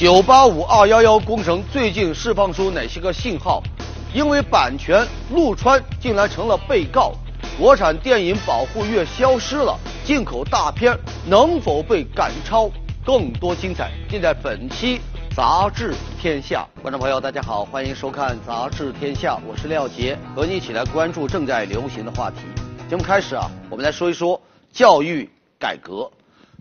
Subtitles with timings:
[0.00, 3.62] 九八五二幺幺工程最近释放出哪些个信号？
[4.14, 7.12] 因为版权，陆川竟然成了被告。
[7.58, 12.70] 国产电影保护月消失了，进口大片能否被赶超？
[13.04, 14.96] 更多精彩尽在本期
[15.36, 16.66] 《杂志天下》。
[16.80, 22.38] 观众朋友，大家好，欢迎收看《杂志天下》，我是廖杰，和你一起来关注正在流行的话题。
[22.88, 24.40] 节目开始啊，我们来说一说
[24.72, 25.28] 教育
[25.58, 26.10] 改革。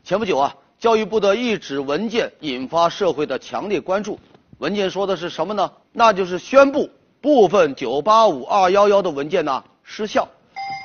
[0.04, 0.54] 前不久啊。
[0.80, 4.18] 教育部的一纸文件引发社会的强烈关注。
[4.60, 5.70] 文件说的是什么呢？
[5.92, 6.90] 那就是宣布
[7.20, 10.26] 部分985、211的文件呢失效。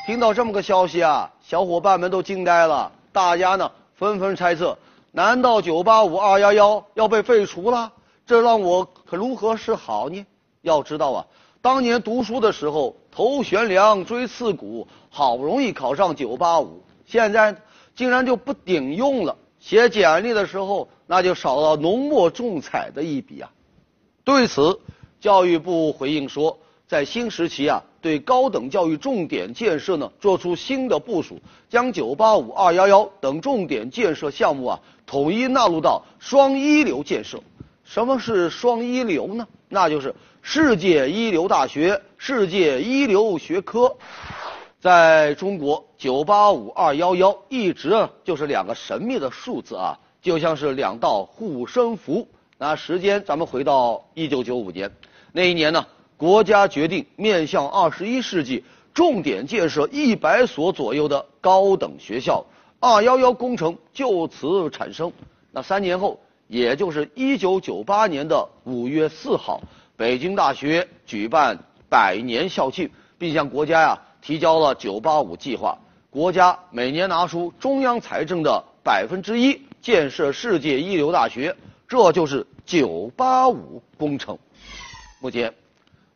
[0.04, 2.90] 听到这么个消息啊，小伙伴们都惊呆了。
[3.12, 4.76] 大家呢纷纷猜测：
[5.12, 7.92] 难道985、211要被废除了？
[8.26, 10.26] 这让我可如何是好呢？
[10.62, 11.26] 要知道啊，
[11.62, 16.66] 当年读书的时候头悬梁锥刺股，好不容易考上985，
[17.06, 17.54] 现在
[17.94, 19.36] 竟然就不顶用了。
[19.64, 23.50] 写简历的时候，那就少了浓墨重彩的一笔啊。
[24.22, 24.78] 对此，
[25.18, 31.40] 教育部回应说，在新时期啊，对高等教育重点建设呢做出新的部署，
[31.70, 37.40] 将985、211等重点建设项目啊统一纳入到双一流建设。
[37.84, 39.48] 什么是双一流呢？
[39.70, 43.96] 那就是世界一流大学、世界一流学科。
[44.84, 52.28] 在中国，九八五二幺幺一直就是两个神秘的数字啊，就像是两道护身符。
[52.58, 54.92] 那时间咱们回到一九九五年，
[55.32, 55.86] 那一年呢，
[56.18, 58.62] 国家决定面向二十一世纪，
[58.92, 62.44] 重点建设一百所左右的高等学校，
[62.78, 65.10] 二幺幺工程就此产生。
[65.50, 69.62] 那三年后，也就是一九九八年的五月四号，
[69.96, 73.98] 北京大学举办百年校庆，并向国家呀。
[74.24, 75.76] 提交了“九八五”计划，
[76.08, 81.54] 国家每年拿出中央财政的百分之一建设世界一流大学，
[81.86, 84.38] 这就是“九八五”工程。
[85.20, 85.52] 目前，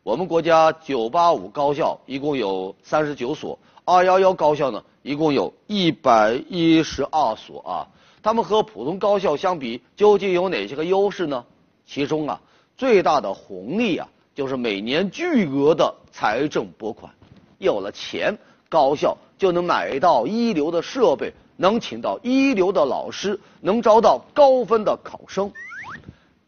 [0.01, 7.87] 我们国家“九八五”高校一共有三十九所，“二幺幺”高校呢一共有一百一十二所啊。
[8.23, 11.45] 他们和普通高校相比，究竟有哪些个优势呢？
[11.85, 12.41] 其中啊，
[12.75, 17.13] 最大的红利啊，就是每年巨额的财政拨款。
[17.59, 18.35] 有了钱，
[18.67, 25.51] 高校就能买到一流的设备，能请到一流的老师，能招到高分的考生。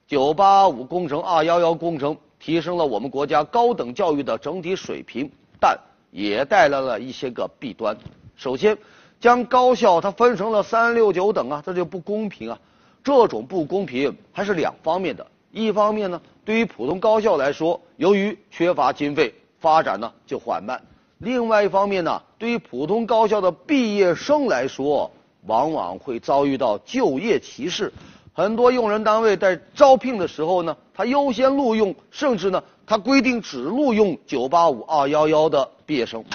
[0.08, 5.80] 九八五工程、二幺幺工程提升了我们国家高等教育的整体水平，但
[6.10, 7.96] 也带来了一些个弊端。
[8.36, 8.78] 首先，
[9.20, 12.60] 将高校它分成了三六九等啊，这就不公平啊。
[13.04, 15.26] 这种不公平还是两方面的。
[15.52, 20.82] 一方面呢，对于普通高校来说，由于缺乏经费，发展呢就缓慢。
[21.22, 25.12] 另外一方面呢，对于普通高校的毕业生来说，
[25.46, 27.94] 往往会遭遇到就业歧视。
[28.34, 36.26] 很多用人单位在招聘的时候呢，他优先录用，甚至呢，他规定只录用985、211的毕业生。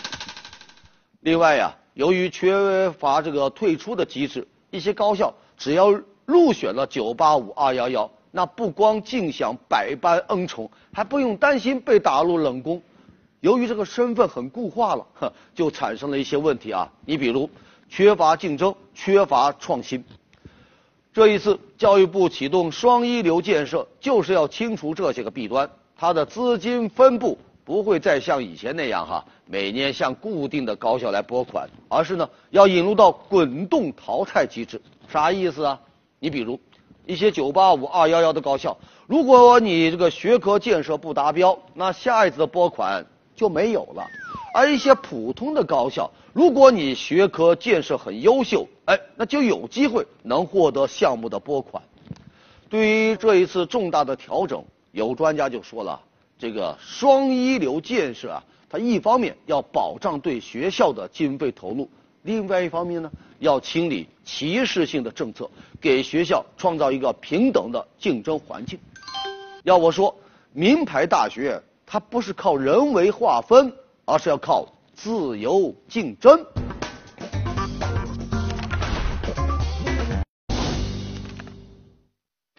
[1.18, 5.90] 另外呀，由于缺乏这个退出的机制，一些高校只要
[6.24, 12.80] 入选了985、211，那不光尽享百般恩宠，还不用担心被打入冷宫。
[13.46, 16.90] 由于这个身份很固化了，呵， 就产生了一些问题啊。
[17.04, 17.48] 你比如
[17.88, 20.04] 缺乏竞争、缺乏创新。
[21.14, 25.70] 这一次教育部启动双一流建设，就是要清除这些个弊端。
[25.96, 34.82] 它的资金分布不会再像以前那样哈，每年向固定的高校来拨款，而是呢要引入到滚动淘汰机制。
[35.06, 35.80] 啥意思啊？
[36.18, 36.58] 你比如
[37.06, 43.06] 一些九八五、二幺幺的高校，如果你这个学科建设不达标，那下一次的拨款。
[43.36, 44.04] 就没有了，
[44.54, 51.82] 而一些普通的高校，如果你学科建设很优秀，哎，那就有机会能获得项目的拨款。
[52.70, 56.00] 对于这一次重大的调整，有专家就说了，
[56.38, 61.88] 这个双一流建设啊，它一方面要保障对学校的经费投入，
[62.22, 65.48] 另外一方面呢，要清理歧视性的政策，
[65.80, 68.78] 给学校创造一个平等的竞争环境。
[69.62, 70.16] 要我说，
[70.54, 71.62] 名牌大学。
[71.96, 73.72] 它不是靠人为划分，
[74.04, 76.44] 而是要靠自由竞争。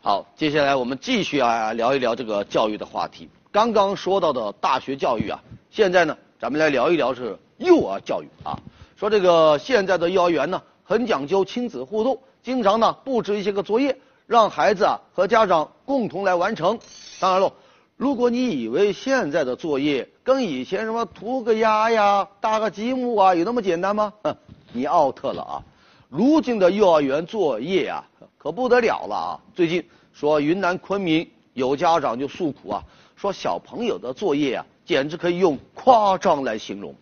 [0.01, 3.30] 好，接下来我们继续啊聊一聊这个教育的话题。
[3.51, 5.39] 刚刚说到的大学教育啊，
[5.69, 8.57] 现在呢，咱们来聊一聊是幼儿教育啊。
[8.95, 13.95] 说这个现在的幼儿园呢，很讲究亲子互动，经常呢布置一些个作业，
[14.25, 16.80] 让孩子啊和家长共同来完成。
[17.19, 17.54] 当然喽。
[17.97, 24.13] 如果你以为现在的作业跟以前什么涂个鸦呀、搭个积木啊有那么简单吗？
[24.21, 24.38] 哼，
[24.71, 25.63] 你 out 了啊！
[26.07, 28.07] 如今的幼儿园作业啊，
[28.38, 29.39] 可不得了了啊！
[29.55, 29.83] 最近
[30.13, 32.83] 说云南昆明有家长就诉苦啊，
[33.15, 36.93] 说小朋友的作业啊，简直可以用夸张来形容。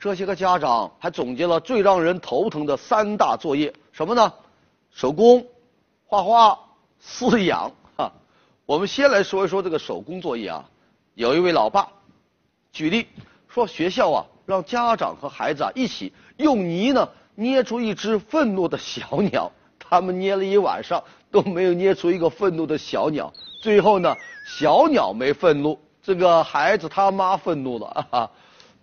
[0.00, 4.32] 这些个家长还总结了最让人头疼的三大作业，什么呢？
[4.90, 5.46] 手工、
[6.04, 6.58] 画画、
[7.00, 7.70] 饲养。
[8.72, 10.64] 我们先来说一说这个手工作业啊。
[11.12, 11.86] 有一位老爸
[12.72, 13.06] 举例
[13.46, 23.30] 说，学校啊让家长和孩子啊一起用泥呢捏出一只愤怒的小鸟，他们捏了一晚上都没有捏出一个愤怒的小鸟。
[23.60, 24.16] 最后呢，
[24.46, 28.06] 小鸟没愤怒，这个孩子他妈愤怒了。
[28.08, 28.30] 啊。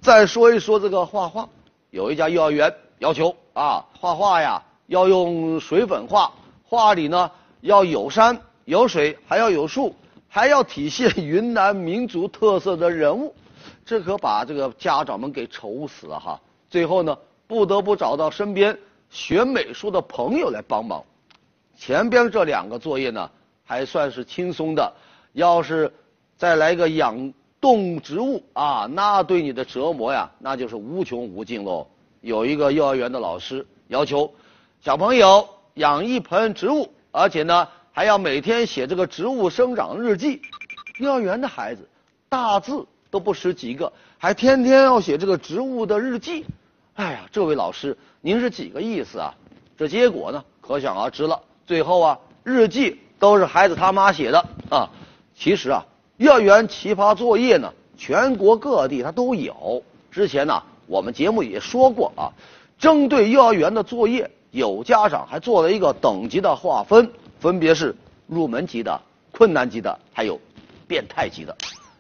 [0.02, 1.50] 再说一说这个画画，
[1.90, 6.32] 有一家幼儿园要求啊，画画呀要用水粉画，
[6.64, 7.32] 画里呢
[7.62, 8.40] 要有山
[8.70, 9.96] 有水，还要有树。
[10.32, 13.34] 还要体现云南民族特色的人物，
[13.84, 16.40] 这可把这个家长们给愁死了哈。
[16.70, 17.18] 最后呢，
[17.48, 18.78] 不得不找到身边
[19.10, 21.04] 学美术的朋友来帮忙。
[21.80, 23.32] 前边这两个作业呢，
[23.66, 24.94] 还算是轻松的。
[25.34, 25.92] 要是
[26.38, 31.88] 再来个养动植物啊，那对你的折磨呀，那就是无穷无尽喽。
[32.22, 34.32] 有一个幼儿园的老师要求
[34.80, 37.68] 小朋友养一盆植物，而且呢。
[38.00, 40.42] 还要每天写这个植物生长日记，
[41.00, 41.86] 幼儿园的孩子
[42.30, 46.46] 大字都不识几个，还天天要写这个植物的日记。
[46.94, 49.36] 哎呀，这位老师，您是几个意思啊？
[49.78, 51.42] 这结果呢，可想而知了。
[51.68, 54.90] 最后啊，日记都是孩子他妈写的啊。
[55.36, 55.86] 其实啊，
[56.16, 59.84] 幼儿园奇葩作业呢，全国各地它都有。
[60.10, 62.32] 之前呢，我们节目也说过啊，
[62.78, 67.12] 针对幼儿园的作业，有家长还做了一个等级的划分。
[67.40, 67.96] 分别是
[68.28, 69.02] 入门级的、
[69.32, 70.40] 困难级的，还有
[70.88, 71.56] 变态级的。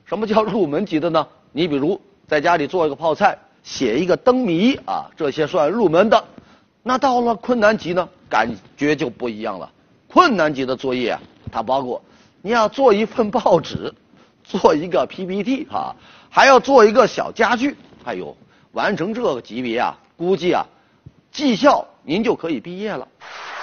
[0.05, 1.25] 什么叫入门级的呢？
[1.51, 6.23] 你比如在家里做一个泡菜，写一个灯谜啊，这些算入门的。
[6.83, 9.71] 那到了困难级呢，感觉就不一样了。
[10.07, 11.21] 困难级的作业啊，
[11.51, 12.01] 它包括
[12.41, 13.93] 你要做一份报纸，
[14.43, 15.95] 做一个 PPT 啊，
[16.29, 17.75] 还要做一个小家具。
[18.03, 18.35] 哎呦，
[18.71, 20.65] 完成这个级别啊，估计啊，
[21.31, 23.07] 技校您就可以毕业了。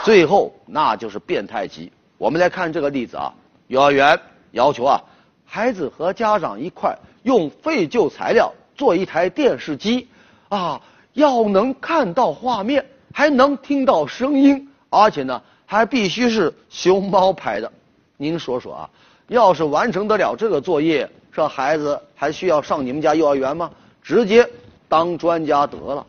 [0.07, 1.91] 最后那就是变态级。
[2.17, 3.35] 我们来看这个例子啊，
[3.67, 4.17] 幼儿园
[4.53, 5.03] 要求啊，
[5.45, 10.07] 孩子和家长一块用废旧材料做一台电视机，
[10.49, 10.81] 啊，
[11.15, 17.73] 要能看到画面，还能听到声音，而且呢还必须是熊猫拍的。
[18.17, 18.91] 您说说啊，
[19.27, 23.73] 要是完成得了这个作业，这孩子还需要上你们家幼儿园吗？
[24.01, 24.49] 直接
[24.89, 26.07] 当专家得了。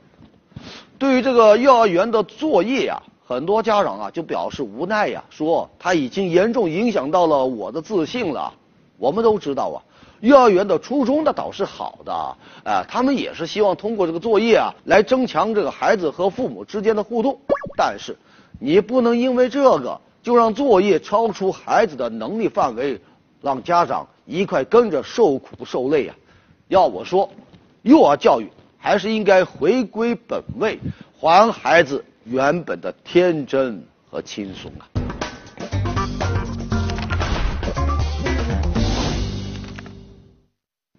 [1.00, 3.02] 对于这个幼儿园的作业呀。
[3.28, 8.54] 很多家长啊就表示无奈呀，说他已经严重影响到了我的自信了。
[8.98, 9.84] 我们都知道啊，
[10.22, 12.14] 幼儿园的初衷的倒是好的，
[12.64, 17.38] 啊，他们也是希望通过这个作业啊来增强这个孩子和父母之间的互动。
[17.76, 18.18] 但是，
[18.60, 22.98] 你不能因为这个就让作业超出孩子的能力范围，
[23.42, 26.16] 让家长一块跟着受苦受累啊。
[26.70, 27.30] 要我说，
[27.82, 30.80] 幼儿教育还是应该回归本位，
[31.20, 32.06] 还孩子。
[32.30, 33.82] 原本的天真
[34.12, 34.84] 和轻松啊！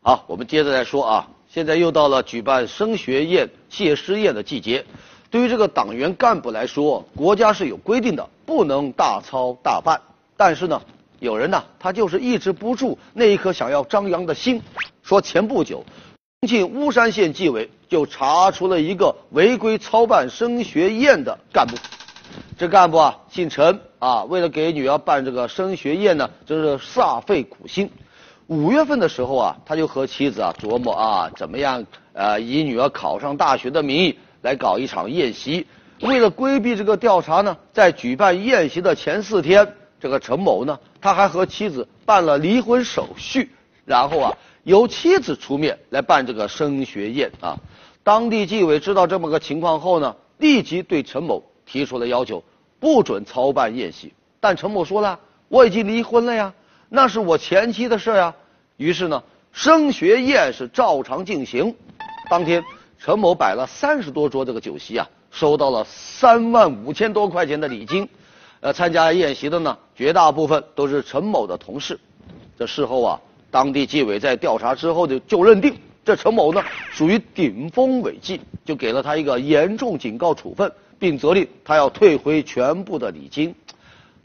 [0.01, 1.29] 好，我们接着再说啊。
[1.51, 4.87] 现在又到了举办升学宴、谢师宴的季节。
[5.31, 10.01] 对于这个党员干部来说，国家是有规定的，不能大操大办。
[10.35, 10.81] 但是呢，
[11.21, 14.63] 有人呢，他就是抑制不住那一颗想要张扬的心。
[15.03, 15.85] 说前不久。
[16.41, 21.77] 重庆巫山县纪委就查出了一个违规操办升学宴的干部，
[22.57, 27.91] 这干部啊姓陈啊，为了给女儿办这个升学宴呢，真是煞费苦心。
[28.47, 35.67] 五月份的时候啊，他就和妻子啊琢磨啊，怎么样呃以女儿考上大学的名义来搞一场宴席。
[36.01, 43.51] 为了规避这个调查呢，在举办宴席的前四天，这个陈某呢，他还和妻子办了离婚手续，
[43.89, 44.33] 然后啊。
[44.65, 47.57] 由妻子出面来办这个升学宴啊！
[48.03, 52.45] 当地纪委知道这么个情况后呢，立即对陈某提出了要求，
[52.79, 54.13] 不准操办宴席。
[54.41, 55.19] 但陈某说了，
[55.49, 56.53] 我已经离婚了呀，
[56.91, 58.35] 那是我前妻的事呀。
[58.77, 61.75] 于是呢，升学宴是照常进行。
[62.29, 62.63] 当天，
[62.99, 68.07] 陈某摆了三十多桌这个酒席啊，收到了三万五千多块钱的礼金。
[68.61, 71.99] 呃，参加宴席的呢，绝大部分都是陈某的同事。
[72.59, 73.21] 这事后啊。
[73.51, 75.75] 当地纪委在调查之后就就认定
[76.05, 83.55] 这陈某呢属于顶风违纪，就给了他一个严重警告处分，并责令他要退回全部的礼金。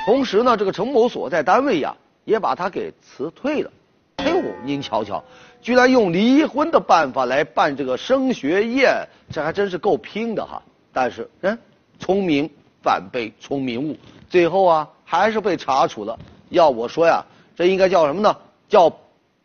[0.05, 3.71] 同时呢，这个陈某所在单位呀也把他给辞退了。
[4.17, 5.23] 哎呦，您瞧瞧，
[5.61, 10.61] 居然用离婚的办法来办这个升学宴，这还真是够拼的哈！
[10.93, 11.57] 但是，嗯，
[11.99, 12.49] 聪明
[12.81, 13.97] 反被聪明误，
[14.29, 16.17] 最后啊还是被查处了。
[16.49, 17.25] 要我说呀，
[17.55, 18.35] 这应该叫什么呢？
[18.69, 18.89] 叫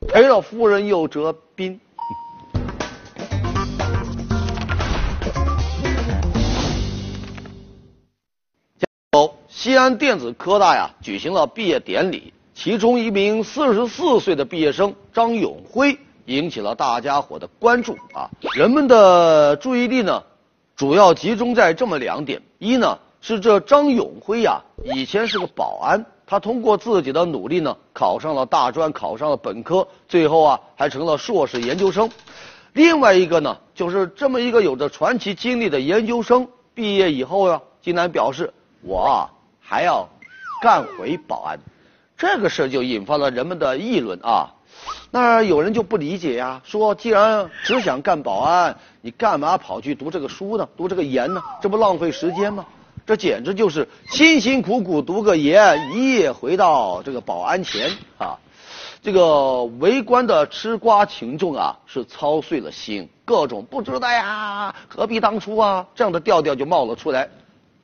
[0.06, 1.80] 赔了夫人又折兵。
[9.48, 18.30] 西安电子科大呀举行了毕业典礼，其中一名四十四岁的毕业生张永辉引起了大家伙的关注啊。
[18.54, 20.22] 人们的注意力呢，
[20.76, 24.62] 主要集中在这么两点：一呢是这张永辉呀
[24.94, 32.06] 以前是个保安，他通过自己的努力呢考上了大专，考上了本科，最后啊还成了硕士研究生；
[32.74, 39.30] 另外一个呢就是这么一个有着传奇经历的研究生，毕业以后呀竟然表示我啊。
[39.60, 40.08] 还要
[40.62, 41.58] 干回保安，
[42.16, 44.54] 这个事就引发了人们的议论啊。
[45.10, 50.66] 那有人就不理解呀，说既然只想干保安，你干嘛跑去读这个书呢？
[50.74, 51.42] 读这个研呢？
[51.60, 52.64] 这不浪费时间吗？
[53.08, 58.36] 这简直就是辛辛苦苦读个研，一夜回到这个保安前啊！
[59.02, 67.30] 这个围观的吃瓜群众啊，是操碎了心，各种不知道呀，何必当初啊，这样的调调就冒了出来。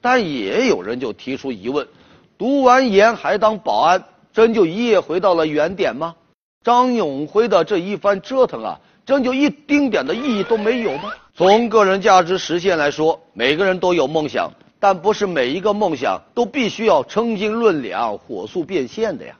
[0.03, 1.89] 但也有人就提出疑问：
[2.37, 6.15] 读完研还当保安，真就一夜回到了原点吗？
[6.63, 11.11] 张永辉的这一番折腾啊，真就一丁点的意义都没有吗？
[11.35, 14.53] 从个人价值实现来说，每个人都有梦想，
[14.85, 19.35] 但不是每一个梦想都必须要称斤论两、火速变现的呀。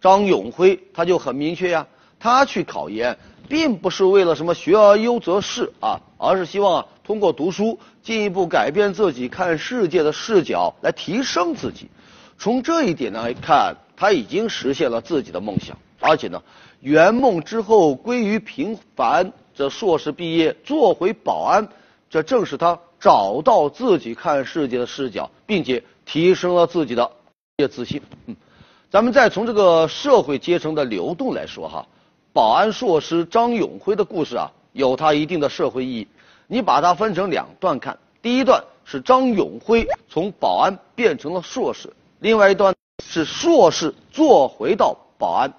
[0.00, 1.86] 张永辉他就很明确呀，
[2.18, 6.86] 他去考研，并不是为了什么学而优则仕啊，而是希望啊。
[7.04, 11.90] 通过读书进一步改变自己看世界的视角，来提升自己。
[12.38, 16.42] 从这一点来看，他已经实现了自己的梦想，而且呢，
[16.80, 19.30] 圆梦之后归于平凡。
[19.54, 21.68] 这硕士毕业做回保安，
[22.08, 27.10] 这正是他找到自己看世界的视角，并且提升了自己的
[27.58, 28.02] 业 自信。
[28.26, 28.36] 嗯，
[28.90, 31.86] 咱们再从这个社会阶层的流动来说哈，
[32.32, 36.08] 保安硕士张永辉的故事啊，有他一定的社会意义。
[36.46, 42.74] 你把它分成两段看，第一段是张永辉从保安变成了硕士，另外一段
[43.04, 45.52] 是硕士做回到保安。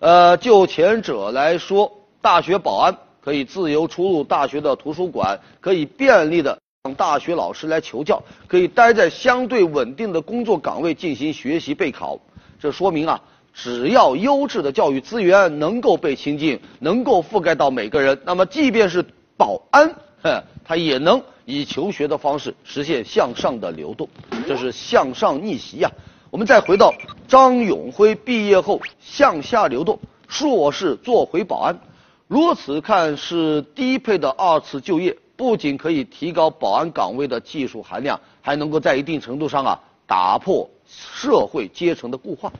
[0.00, 6.58] 呃，就前者来说，大学保安可以自由出入大学的图书馆，可以便利的
[6.94, 12.18] 大学老师来求教，可以待在相对稳定的工作岗位进行学习备考。
[12.60, 13.20] 这说明啊，
[13.52, 19.04] 只要优质的教育资源能够被倾尽，能够覆盖到每个人，那么即便是
[19.36, 19.94] 保安。
[20.22, 24.08] 哼，他也能以求学的方式实现向上的流动，
[24.46, 25.90] 这是向上逆袭呀。
[26.30, 26.92] 我们再回到
[27.26, 31.78] 张永辉毕业后向下流动，硕士做回保安，
[32.26, 42.52] 如此看是低配的二次就业，不仅可以提高保安岗位的技术含量，还能够在一定程度上啊打破社会阶层的固化。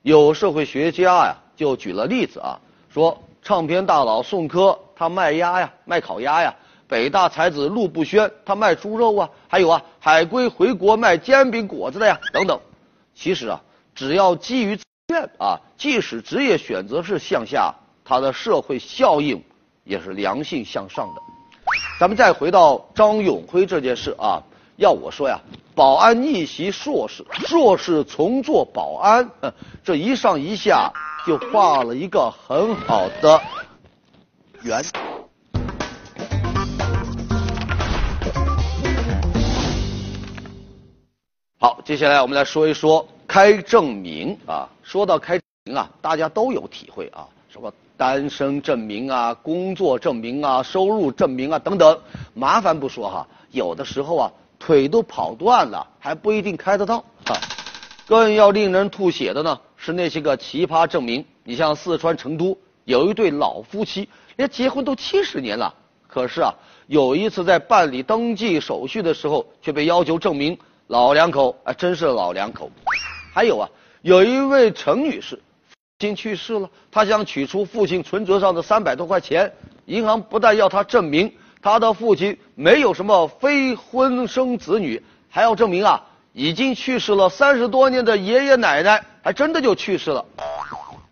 [0.00, 6.54] 有社会学家呀就举了例子啊，说唱片大佬宋柯他卖鸭呀，卖烤鸭呀。
[6.88, 12.58] 北大才子陆步轩，他卖猪肉啊，还有啊，海归回国卖煎饼果子的呀，等等。
[13.14, 13.60] 其实啊，
[13.94, 19.42] 只要基于自愿啊，即使职业选择是向下，它的社会效应
[19.84, 21.22] 也是良性向上的。
[21.96, 24.42] 咱们再回到张永辉这件事啊，
[24.76, 25.40] 要我说呀，
[25.76, 29.30] 保安逆袭硕士，硕士重做保安，
[29.84, 30.92] 这一上一下
[31.24, 33.40] 就画了一个很好的
[34.62, 34.82] 圆。
[41.60, 44.68] 好，接下来我们来说一说开证明啊。
[44.82, 52.00] 说到开证明啊，大家都有体会啊，什么单身证明啊、工作证明啊、收入证明啊等等。
[52.34, 57.36] 麻烦不说哈，有的时候啊，腿都跑断了还不一定开得到啊。
[58.06, 61.24] 更要令人吐血的呢，是那些个奇葩证明。
[61.42, 65.74] 你像四川成都有一对老夫妻，连结婚都七十年了，
[66.06, 66.52] 可是啊，
[66.86, 70.58] 有一次在办理登记手续的时候，却被要求证明。
[70.88, 72.70] 老两口啊，真是老两口。
[73.32, 73.68] 还有啊，
[74.02, 75.40] 有一位陈女士，
[76.00, 79.52] 亲去世了，他想取出父亲存折上的三百多块钱。
[79.86, 81.32] 银行不但要他证明
[81.62, 90.24] 他的父亲没有什么非婚生子女，还要证明啊，已经去世了三十多年的爷爷奶奶还真的就去世了。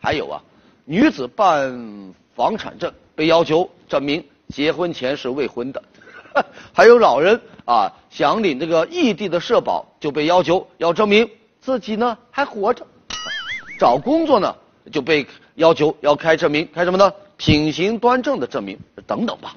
[0.01, 0.43] 还有啊，
[0.85, 5.81] 女子办房产证被要求证明结婚前是未婚的。
[6.75, 12.85] 还有老人啊，想领这个异地的社保，就被要求要证明自己呢还活着；
[13.79, 14.57] 找工作呢，
[14.91, 17.13] 就被要求要开证明，开什么呢？
[17.37, 19.55] 品行端正的证明等等吧。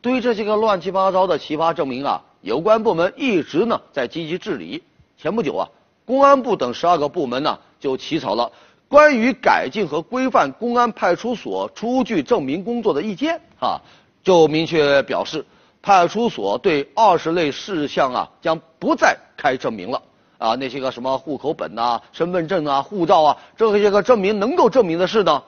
[0.00, 4.82] 对于这些个乱七八糟的奇葩证明啊，有关部门一直呢在积极治理。
[5.16, 5.68] 前不久啊，
[6.04, 8.44] 公安部等十二个部门呢就起草了
[8.88, 13.80] 《关于改进和规范公安派出所出具证明工作的意见啊，
[14.22, 15.44] 就明确表示，
[15.80, 20.02] 派出所对二十类事项啊将不再开证明了
[20.44, 25.42] 啊，那些个什么户口本呐、身份证啊、护照啊，这些个证明能够证明的事呢，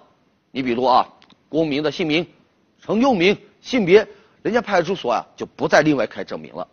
[0.50, 1.06] 你比如啊，
[1.50, 2.26] 公民的姓名、
[2.80, 4.08] 曾用名、性别，
[4.40, 6.66] 人家派出所啊就不再另外开证明了。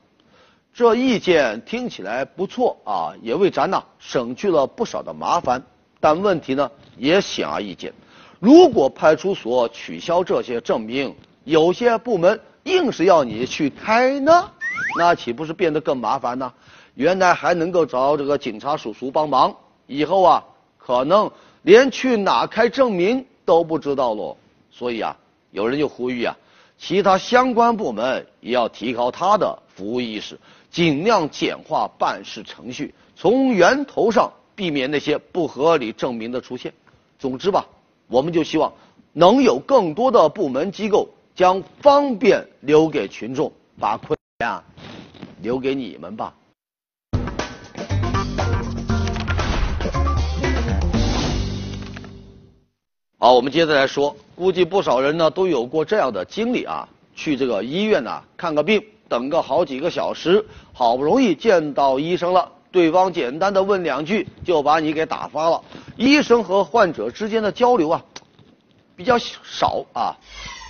[0.73, 5.61] 这意见听起来不错啊，也为咱呐省去了不少的麻烦。
[5.99, 7.93] 但问题呢也显而易见，
[8.39, 11.13] 如果派出所取消这些证明，
[11.43, 14.49] 有些部门硬是要你去开呢，
[14.97, 16.53] 那岂不是变得更麻烦呢？
[16.95, 19.55] 原来还能够找这个警察叔叔帮忙，
[19.87, 20.43] 以后啊
[20.77, 21.31] 可能
[21.61, 24.37] 连去哪开证明都不知道喽。
[24.71, 25.15] 所以啊，
[25.51, 26.37] 有人就呼吁啊，
[26.77, 30.39] 其他相关部门也要提高他的服务意识，
[30.71, 34.31] 尽量简化办事程序，从源头上。
[34.55, 36.71] 避免那些不合理证明的出现。
[37.17, 37.65] 总之吧，
[38.05, 38.71] 我们就希望
[39.11, 44.63] 能有更多的部门机构将方便留给群众，把困难
[45.41, 46.35] 留给你们吧。
[53.23, 62.51] 好，我们接着来说，估计不少人呢都有过这样的经历啊，去这个医院呢看个病，等个好几个小时，好不容易见到医生了。
[62.69, 65.61] 对方简单的问两句就把你给打发了，
[65.95, 68.03] 医生和患者之间的交流啊
[68.97, 70.17] 比较少啊。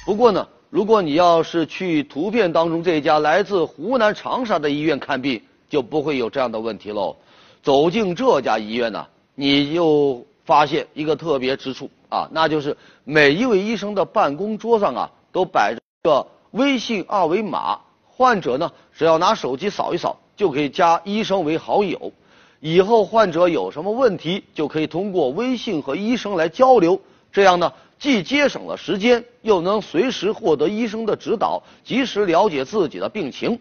[0.05, 7.15] 不过呢，如果你要是去图片当中这家来自湖南长沙的医院看病，就不会有这样的问题喽。
[7.63, 20.17] 走进这家医院呢，你就发现一个特别之处啊，那就是每一位医生的办公桌上啊都摆着个微信二维码，患者呢只要拿手机扫一扫。
[20.35, 22.11] 就可以加医生为好友，
[22.59, 26.99] 以后患者有什么问题，就可以通过微信和医生来交流。
[27.31, 33.59] 这样呢，既节省了时间，又能随时获得医生的指导，及时了解自己的病情。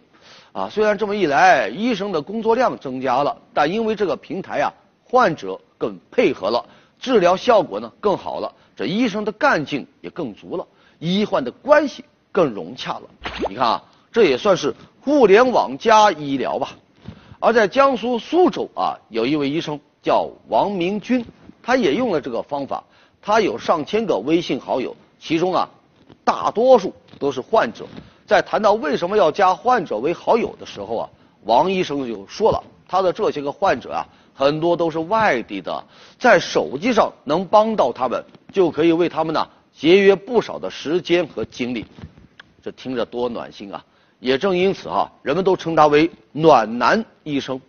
[0.52, 4.72] 啊，虽然这么一来，医生的工作量增加了，但因为这个平台啊，
[5.04, 6.64] 患者更配合了，
[7.02, 10.66] 治疗效果呢更好了，这医生的干劲也更足了，
[10.98, 13.02] 医患的关系更融洽了。
[13.50, 13.84] 你看啊。
[14.14, 16.76] 这也算是互联网加医疗吧。
[17.40, 21.24] 而在江苏苏州啊，有一位医生叫王明军，
[21.62, 22.84] 他也用了这个方法。
[23.22, 25.66] 他有上千个微信好友，其中啊，
[26.24, 27.86] 大多数都是患者。
[28.26, 31.08] 在谈到为什么要加患者为好友的时候啊，
[31.44, 34.06] 王医生就说了，他的这些个患者啊，
[34.42, 35.84] 很多都是外地的，
[36.18, 41.86] 在手机上能帮到他们，就可以为他们呢节约不少的时间和精力。
[42.60, 43.84] 这听着多暖心啊！
[44.18, 47.60] 也正因此哈，人们都称他为暖男医生。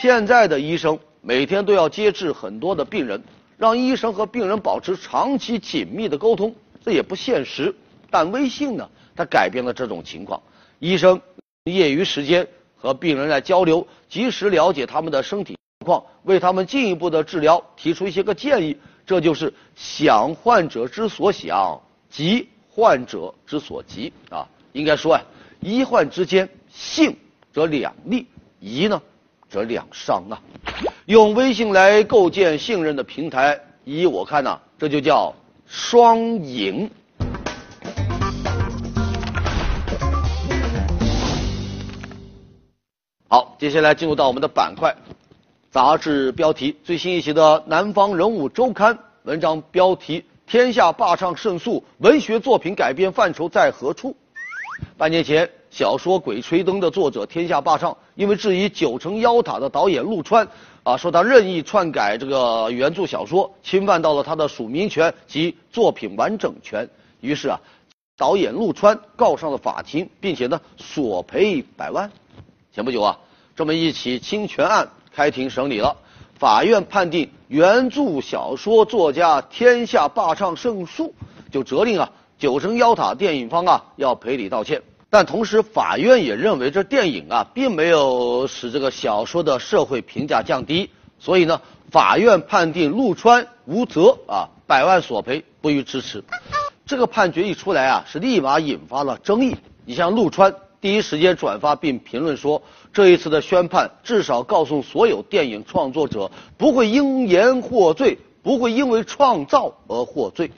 [0.00, 3.22] 现在的医生每天都要接治很多的病人，
[3.58, 7.74] 让医生和病人保持长期紧密的沟通，这也不现实。
[8.10, 10.40] 但微信呢，它改变了这种情况。
[10.78, 11.20] 医生
[11.64, 18.76] 业余时间和病人来交流，及时了解他们的身体况，为他们进一步的治疗提出一些个建议。
[19.06, 24.48] 这就是想患者之所想，急患者之所急啊。
[24.72, 25.22] 应该说啊。
[25.60, 27.16] 医患之间，信
[27.52, 28.26] 则两利，
[28.60, 29.00] 疑呢
[29.48, 30.40] 则两伤啊。
[31.06, 35.34] 用微信来构建信任的平台，依我看呢，这就叫
[35.66, 36.90] 双赢。
[43.28, 44.94] 好，接下来进入到我们的板块，
[45.74, 54.14] 杂志标题最新一期的《南方人物周刊》文章标题：天下霸唱胜诉，文学作品改编范畴在何处？
[54.96, 60.46] 半年前，小说《鬼吹灯》的作者天下霸唱，因为质疑《九层妖塔》的导演陆川，
[60.84, 66.88] 啊，说他任意篡改这个原著小说，侵犯到了他的署名权及作品完整权，
[67.20, 67.60] 于是啊，
[68.16, 72.08] 导演陆川告上了法庭，并且呢索赔百万。
[72.72, 73.18] 前不久啊，
[73.56, 75.96] 这么一起侵权案开庭审理了，
[76.38, 81.14] 法院判定原著小说作家天下霸唱胜诉，
[81.52, 82.10] 就责令啊。
[82.36, 91.60] 九层妖塔电影方啊要赔礼道歉，但同时法院也认为这电影啊并没有使这个小说的社会评价降低，所以呢，
[91.92, 96.24] 法院判定陆川无责啊，百万索赔不予支持。
[96.84, 99.56] 这个判决一出来啊，是立马引发了争议。
[99.86, 110.50] 你像陆川第一时间转发并评论说，这一次的宣判至少告诉所有电影创作者，不会因言获罪，不会因为创造而获罪。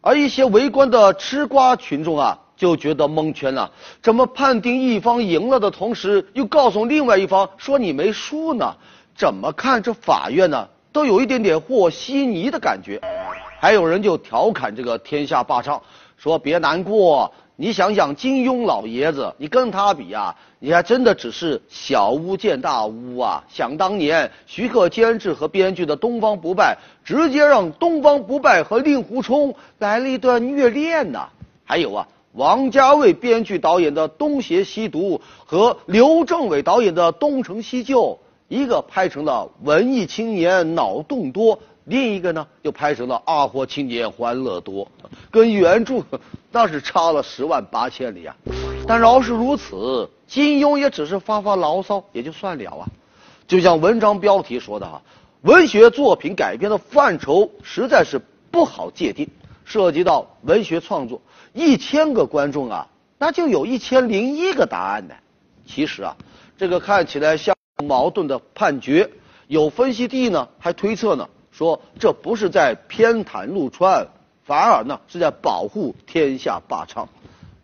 [0.00, 3.70] 而一些围观的吃瓜群众啊，就觉得蒙圈了。
[4.02, 8.74] 怎么判定一方赢了的同时，又告诉另外一方说你没输呢？
[9.14, 10.68] 怎么看这法院呢？
[10.90, 13.00] 都有一点点和稀泥的感觉。
[13.60, 15.80] 还有人就调侃这个天下霸唱，
[16.16, 23.44] 说别难过，你想想金庸老爷子，你跟他比啊，你还真的只是小巫见大巫啊！
[23.48, 31.28] 想当年，徐克监制和编剧的《东方不败》，直接让东方不败和令狐冲来了一段虐恋呐。
[31.62, 38.02] 还有啊，王家卫编剧导演的《东邪西毒》和刘镇伟导演的《东成西就》，
[38.48, 41.60] 一个拍成了文艺青年脑洞多。
[41.84, 44.84] 另一个呢，又拍成了《二货青年欢乐多》，
[45.30, 46.02] 跟原著
[46.52, 48.36] 那是差了十万八千里啊！
[48.86, 52.86] 但饶是如此，金庸也只是发发牢骚也就算了啊。
[53.48, 55.02] 就像文章标题说的哈，
[55.40, 59.28] 文学作品改编的范畴实在是不好界定，
[59.64, 61.20] 涉及到文学创作，
[61.52, 62.86] 一千个观众啊，
[63.18, 65.14] 那就有一千零一个答案呢。
[65.66, 66.16] 其实啊，
[66.56, 69.10] 这个看起来像矛盾的判决，
[69.48, 71.28] 有分析帝呢还推测呢。
[71.52, 74.06] 说这不是在偏袒陆川，
[74.42, 77.06] 反而呢是在保护天下霸唱。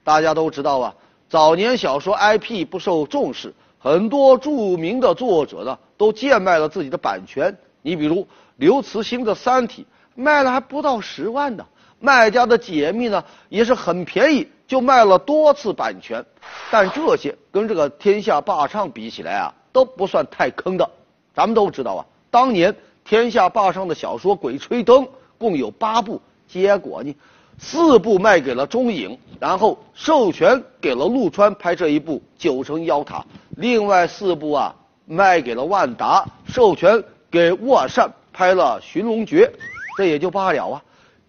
[0.05, 0.94] 大家都知道啊，
[1.29, 7.57] 早年小说 IP 不受重视，很多著名的作者呢都贱卖了自己的版权。
[7.81, 9.83] 你比如刘慈欣的《三体》，
[10.14, 11.64] 卖了还不到十万呢。
[11.98, 16.24] 卖家的解密呢也是很便宜，就卖了多次版权。
[16.70, 20.88] 但这些跟这个天下霸唱比起来啊，都不算太坑的。
[21.35, 22.77] 咱们都知道啊，当年。
[23.09, 25.03] 天下霸上的小说《鬼吹灯》
[25.38, 27.16] 共有八部，结果呢，
[27.57, 33.21] 四部卖给了中影，然后授权给了陆川拍摄一部《九层妖塔》，
[33.57, 39.51] 另外四部啊卖给了万达，授权给沃善拍了《寻龙诀》，
[39.97, 40.83] 这也就罢了啊。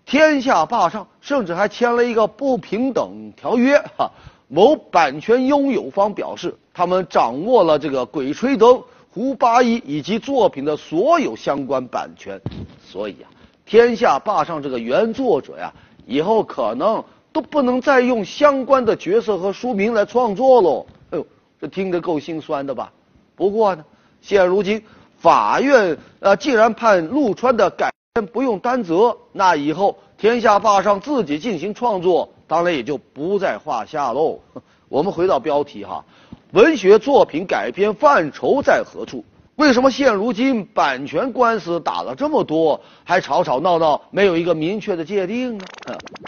[0.06, 4.12] 天下霸上甚至还签了一个不平等条约哈，
[4.50, 8.72] 某版权拥有方表示，他们掌握了这个《鬼吹灯》。
[9.20, 12.40] 胡八一以及作品的所有相关版权，
[12.82, 13.28] 所以啊，
[13.66, 15.74] 天下霸上这个原作者呀，
[16.06, 17.04] 以后可能
[17.34, 20.86] 都不能再用相关的角色和书名来创作喽。
[21.10, 21.28] 哎呦，
[21.60, 22.94] 这听着够心酸的吧？
[23.36, 23.84] 不过呢，
[24.22, 24.82] 现如今
[25.18, 34.40] 法院呃既然判陆川的改编不用担责，那以后天下霸上自己进行创作，当然也就不在话下喽。
[34.88, 36.06] 我们回到标题哈。
[36.52, 39.24] 文学作品改编范畴在何处？
[39.56, 45.66] 为什么现如今版权官司打了这么多，还吵吵闹闹，没有一个明确的界定呢？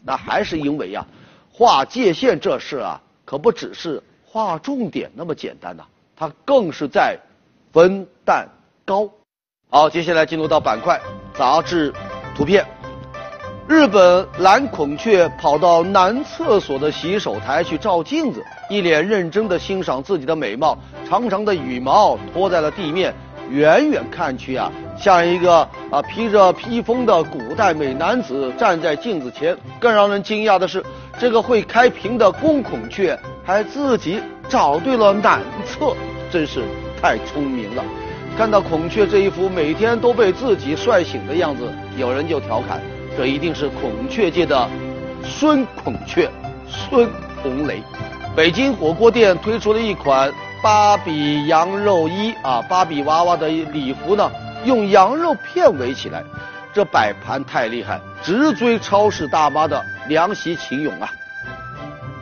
[0.05, 1.03] 那还是因为呀，
[1.51, 5.84] 划界限这事啊，可不只是划重点那么简单呐，
[6.15, 7.17] 它更是在
[7.71, 8.47] 分蛋
[8.86, 9.10] 糕。
[9.69, 11.01] 好，接下来进入到板块
[11.34, 11.91] 杂志
[12.36, 12.63] 图片。
[13.71, 23.13] 日本蓝孔雀跑到男厕所的洗手台去照镜子，一脸认真地欣赏自己的美貌，长长的羽毛拖在了地面，
[23.49, 29.57] 远远看去啊，像一个啊披着披风的古代美男子站在镜子前。
[29.79, 30.84] 更让人惊讶的是，
[31.17, 35.95] 这个会开屏的公孔雀还自己找对了男厕，
[36.29, 36.62] 真是
[37.01, 37.81] 太聪明了。
[38.38, 41.63] 看到孔雀这一副每天都被自己帅醒的样子，
[41.95, 42.81] 有人就调侃。
[43.17, 44.69] 这一定是孔雀界的
[45.24, 46.30] 孙孔雀，
[46.67, 47.10] 孙
[47.41, 47.84] 红雷。
[48.36, 50.32] 北京火锅店推出了一款
[50.63, 54.32] 芭比羊肉衣啊，芭比娃娃的礼服呢，
[54.63, 56.24] 用羊肉片围起来，
[56.74, 61.12] 这摆盘太厉害，直追超市大妈的凉席秦勇啊。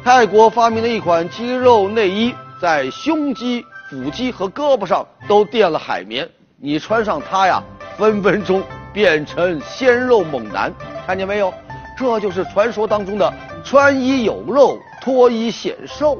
[0.04, 7.62] 泰国发明了一款肌肉内衣，在胸肌、腹肌和胳膊上都垫了海绵，你穿上它呀，
[7.98, 8.64] 分分钟。
[8.94, 10.74] 变成鲜肉猛男，
[11.06, 11.54] 看见没有？
[11.98, 16.18] 这就是传说当中的穿衣有肉，脱衣显瘦。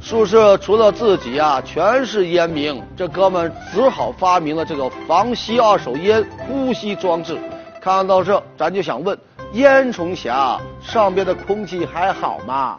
[0.00, 2.82] 宿舍除了自己啊，全是烟民。
[2.96, 7.38] 这哥们只好发明了这个防吸二手烟呼吸装置。
[7.80, 9.18] 看到这，咱就想问：
[9.52, 12.76] 烟囱侠上边的空气还好吗？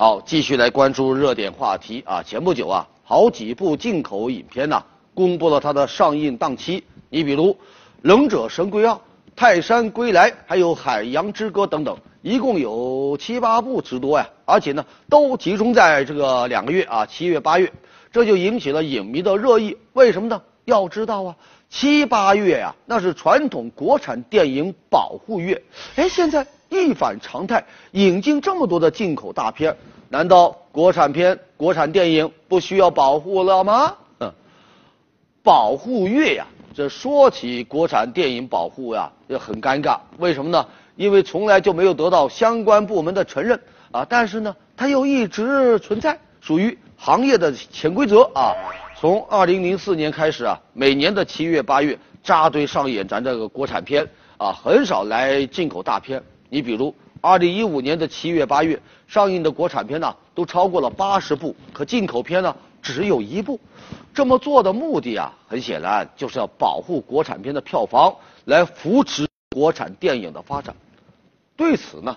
[0.00, 2.22] 好，继续来关注热点话题啊！
[2.22, 4.80] 前不久啊，好几部进口影片呐，
[5.12, 6.84] 公布了它的上映档期。
[7.10, 7.46] 你比如
[8.00, 8.92] 《忍者神龟二》
[9.34, 14.30] 《泰山归来》还有《海洋之歌》等等，一共有七八部之多呀！
[14.44, 17.72] 而且呢，都集中在这个两个月啊，七月八月，
[18.12, 19.76] 这就引起了影迷的热议。
[19.94, 20.40] 为什么呢？
[20.64, 21.34] 要知道啊，
[21.68, 25.60] 七八月呀，那是传统国产电影保护月。
[25.96, 26.46] 哎，现在。
[26.68, 29.76] 一反常态，引进这么多的进口大片，
[30.08, 33.94] 难道国产片、国产电影不需要保护了吗？
[34.20, 34.32] 嗯，
[35.42, 39.98] 保护月呀，这说起国产电影保护呀，也很尴尬。
[40.18, 40.66] 为什么呢？
[40.96, 43.58] 因为从来就没有得到相关部门的承认
[43.90, 44.04] 啊。
[44.08, 46.18] 但是呢，它又一直存在。
[46.40, 48.54] 属于行业的潜规则啊。
[48.96, 54.06] 从二零零四年开始啊，每年的七月八月扎堆上演咱这个国产片
[54.38, 56.22] 啊，很少来进口大片。
[56.48, 63.58] 你比如二零一五年的七月八月上映的国产片呢，都超过了八十部，可进口片呢只有一部。
[64.14, 68.14] 这么做的目的啊，很显然就是要保护国产片的票房，
[68.46, 70.74] 来扶持国产电影的发展。
[71.56, 72.16] 对此呢，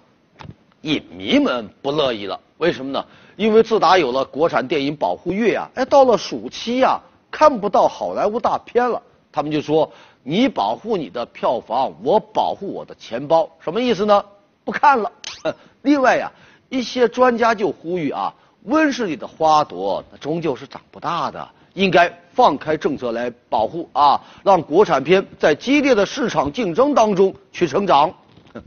[0.81, 2.39] 影迷们不乐意了。
[2.57, 3.05] 为什么呢？
[3.37, 6.99] 因为自打有了国产电影保护月啊，哎，到了暑期呀，
[7.31, 9.01] 看不到好莱坞大片了。
[9.31, 9.89] 他们就说
[10.23, 14.23] ：“你保护你的票房，我保护我的钱包。”什么意思呢？
[14.63, 15.11] 不看了。
[15.81, 16.31] 另外呀，
[16.69, 28.13] 一些专家就呼吁啊，温室里的花朵终究是长不大的，应该放开政策来保护啊，让国产片在激烈的市场竞争当中去成长。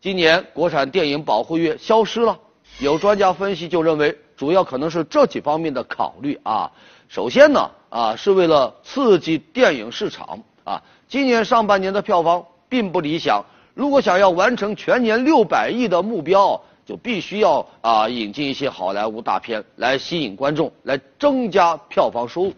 [0.00, 2.36] 今年国产电影保护月消失了。
[2.80, 6.72] 有专家分析就认为，主要可能是这几方面的考虑啊。
[7.06, 10.82] 首先呢，啊是为了刺激电影市场啊。
[11.08, 13.44] 今年上半年的票房并不理想，
[13.74, 22.52] 如果想要完成全年六百亿的目标，就必须要啊引进一些好莱坞大片来吸引观众，来增加票房收入。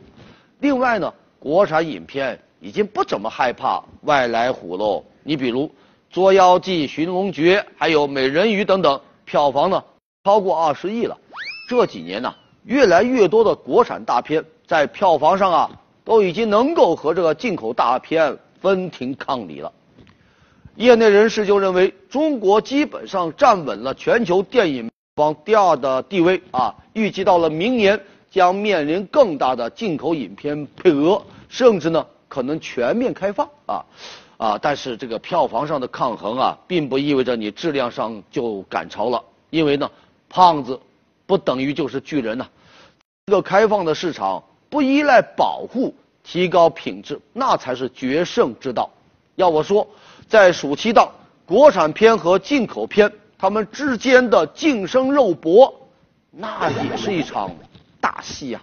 [0.60, 5.04] 另外呢，国产影片已经不怎么害怕外来虎喽。
[5.22, 5.66] 你比如
[6.10, 9.82] 《捉妖记》《寻龙诀》还有《美人鱼》等等，票房呢？
[10.24, 11.18] 超过二十亿了，
[11.68, 15.70] 这几年呢，越来越多的国产大片在票房上啊，
[16.04, 19.72] 都已经能够和这个进口大片分庭抗礼了。
[20.76, 33.84] 业内人士就认为，中国基本上站稳了全球电影榜第二的地位啊，预计到了明年将面临更大的进口影片配额，甚至呢可能全面开放啊
[34.36, 34.58] 啊！
[34.60, 39.90] 但是这个票房上的抗衡啊，并不意味着你质量上就赶超了，因为呢。
[40.26, 40.80] 胖子
[41.26, 42.48] 不等于就是巨人呐！
[43.26, 44.42] 一个开放的市场
[44.74, 48.90] 不依赖保护，提高品质，那才是决胜之道。
[49.36, 49.86] 要我说，
[50.26, 51.12] 在暑期档，
[51.46, 55.72] 国产片和进口片他们之间的竞争肉搏，
[56.32, 57.52] 那也是一场
[58.00, 58.60] 大戏呀。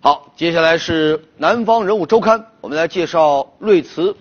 [0.00, 4.16] 好，接下来是《南方人物周刊》，我们来介绍瑞慈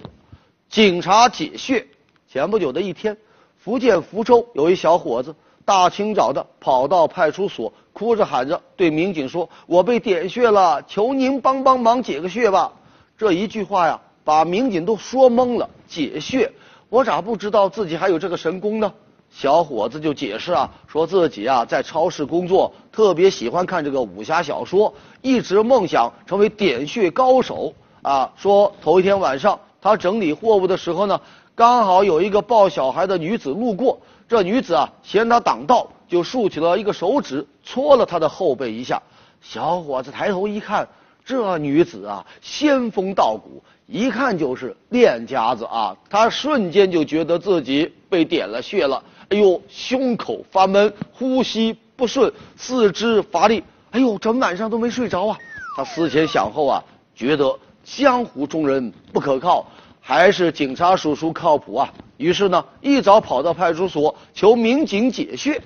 [0.71, 1.85] 警察解穴。
[2.27, 3.15] 前不久的一天。
[3.59, 5.35] 福建福州有一小伙子，
[5.65, 12.71] 大清早的跑到派出所，哭着喊着对民警说：“我被点穴了，求您帮帮忙解个穴吧。”
[13.17, 15.69] 这一句话呀，把民警都说懵了。
[15.87, 16.51] 解穴，
[16.89, 18.91] 我咋不知道自己还有这个神功呢？
[19.29, 28.31] 小伙子就解释啊，说自己啊在超市工作，特别喜欢看这个武侠小说，一直梦想成为点穴高手啊。
[28.35, 31.19] 说头一天晚上他整理货物的时候呢。
[31.53, 39.01] 刚好有一个抱小孩的女子路过，这女子啊嫌他挡道，就竖起了一个手指戳了他的后背一下。
[39.41, 40.85] 小伙子抬头一看，
[41.23, 45.95] 这女子啊仙风道骨，一看就是练家子啊。
[46.09, 55.37] 他瞬间就觉得自己被点了穴了，哎呦，胸口发闷，呼吸不顺，四肢乏力，哎呦，整晚上都没睡着啊。
[55.77, 56.83] 他思前想后啊，
[57.15, 59.65] 觉得江湖中人不可靠。
[60.03, 61.93] 还是警察叔叔靠谱啊！
[62.17, 65.61] 于是呢，一早跑到派出所求民警解穴。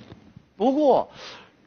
[0.58, 1.10] 不过，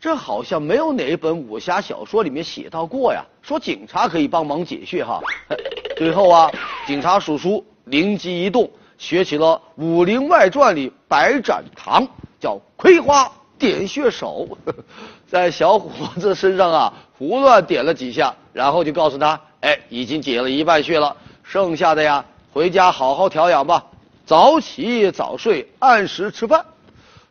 [0.01, 5.21] 这好像没有哪本武侠小说里面写到过呀，说警察可以帮忙解穴哈。
[5.97, 6.51] 最后啊，
[6.87, 12.07] 警察叔叔灵机一动，学起了《武林外传》里白展堂，
[12.41, 14.49] 叫葵花点穴手，
[15.27, 22.25] 在小伙子身上啊胡乱点了几下，然后就告诉他：哎，已经解了一半穴了，剩下的呀。
[22.53, 23.85] 回家好好调养吧，
[24.25, 26.65] 早起早睡，按时吃饭。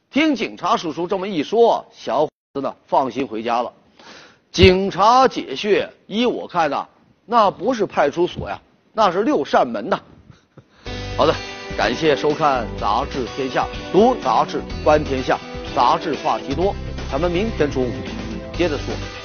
[0.10, 3.72] 听警察叔叔这么一说，小伙子呢放心回家了。
[4.52, 6.88] 警察解穴，依我看呐，
[7.26, 8.60] 那不是派出所呀，
[8.94, 10.00] 那是六扇门呐。
[11.18, 11.36] 好的，
[11.78, 15.38] 感谢收看《杂志天下》，读杂志观天下，
[15.76, 16.74] 杂志话题多。
[17.12, 17.92] 咱们明天中午
[18.54, 19.17] 接着说。